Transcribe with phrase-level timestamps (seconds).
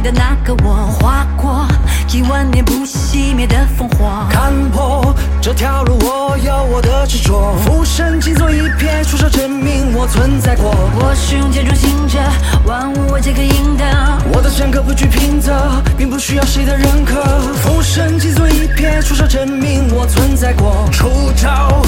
[0.00, 1.66] 的那个我，划过
[2.06, 4.26] 几万年不熄灭的烽火。
[4.30, 7.54] 看破这条路，我有我的执着。
[7.64, 10.74] 浮生尽做一瞥，出手证明我存在过。
[10.94, 12.18] 我是用建筑行者，
[12.66, 13.84] 万物我皆可应得。
[14.32, 15.52] 我的整个不惧平仄，
[15.96, 17.22] 并不需要谁的认可。
[17.54, 20.88] 浮生尽做一瞥，出手证明我存在过。
[20.92, 21.82] 出招，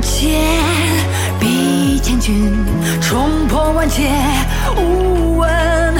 [0.00, 0.40] 剑
[1.38, 1.80] 比。
[2.02, 2.52] 千军
[3.00, 4.10] 冲破万劫，
[4.76, 5.94] 无问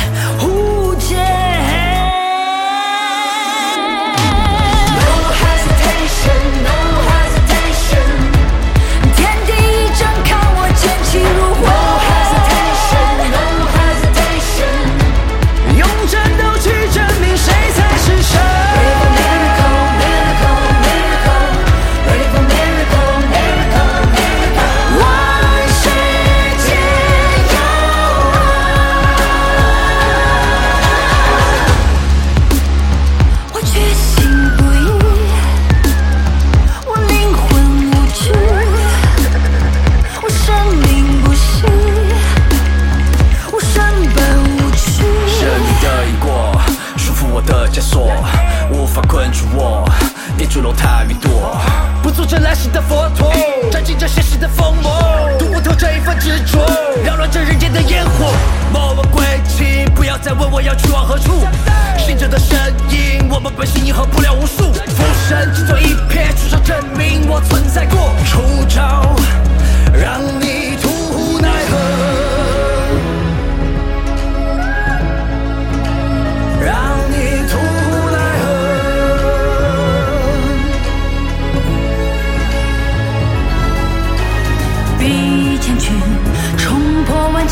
[50.61, 51.57] 龙潭云朵。
[52.03, 53.33] 不做这来世的佛陀，
[53.71, 56.59] 斩尽这现实的疯魔，读不透这一份执着，
[57.05, 58.33] 扰乱这人间的烟火。
[58.73, 61.45] 莫问归期，不要再问我要去往何处。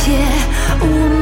[0.09, 0.15] 何。
[0.15, 0.17] 逼千军
[0.79, 1.18] 冲破万劫，无